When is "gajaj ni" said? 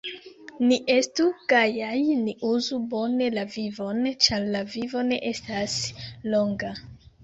1.51-2.35